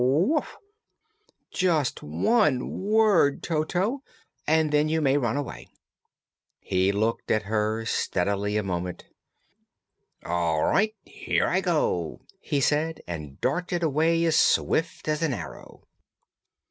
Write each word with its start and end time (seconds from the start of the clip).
"Woof!" 0.03 0.57
"Just 1.51 2.01
one 2.01 2.71
word, 2.81 3.43
Toto 3.43 4.01
and 4.47 4.71
then 4.71 4.89
you 4.89 4.99
may 4.99 5.15
run 5.15 5.37
away." 5.37 5.67
He 6.59 6.91
looked 6.91 7.29
at 7.29 7.43
her 7.43 7.85
steadily 7.85 8.57
a 8.57 8.63
moment. 8.63 9.05
"All 10.25 10.63
right. 10.63 10.95
Here 11.03 11.45
I 11.47 11.61
go!" 11.61 12.21
he 12.39 12.59
said, 12.59 13.01
and 13.07 13.39
darted 13.41 13.83
away 13.83 14.25
as 14.25 14.35
swift 14.35 15.07
as 15.07 15.21
an 15.21 15.35
arrow. 15.35 15.83